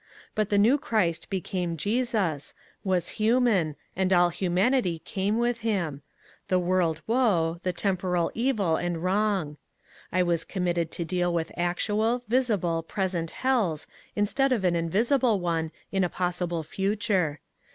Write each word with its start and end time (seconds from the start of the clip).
But 0.33 0.49
the 0.49 0.57
new 0.57 0.79
Christ 0.79 1.29
became 1.29 1.77
Jesus, 1.77 2.55
was 2.83 3.07
human, 3.21 3.75
and 3.95 4.11
all 4.11 4.29
humanity 4.29 4.97
came 5.05 5.37
with 5.37 5.59
him,— 5.59 6.01
the 6.47 6.57
world 6.57 7.03
woe, 7.05 7.59
the* 7.61 7.71
temporal 7.71 8.31
evil 8.33 8.77
and 8.77 8.97
wroug. 9.03 9.57
I 10.11 10.23
was 10.23 10.43
committed 10.43 10.89
to 10.89 11.05
deal 11.05 11.31
with 11.31 11.51
actual, 11.55 12.23
visible, 12.27 12.81
present 12.81 13.29
hells 13.29 13.85
instead 14.15 14.51
of 14.51 14.63
an 14.63 14.75
invisible 14.75 15.39
one 15.39 15.69
in 15.91 16.03
a 16.03 16.09
possible 16.09 16.63
future. 16.63 17.39